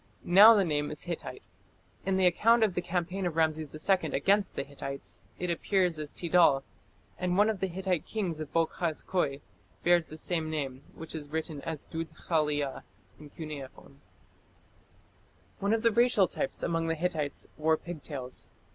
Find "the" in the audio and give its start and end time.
0.55-0.65, 2.17-2.25, 2.73-2.81, 4.55-4.63, 7.59-7.67, 10.09-10.17, 15.83-15.91, 16.87-16.95